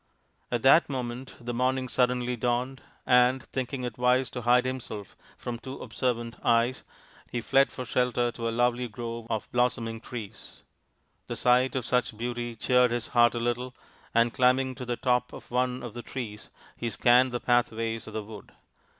[0.51, 5.59] At that moment the morning suddenly dawned, and, thinking it wise to hide himself from
[5.59, 6.83] too observant eyes,
[7.29, 10.63] he fled for shelter to a lovely grove of blossom ing trees.
[11.27, 13.75] The sight of such beauty cheered his heart a little,
[14.11, 18.13] and climbing to the top of one of the trees he scanned the pathways of
[18.15, 18.53] the wood.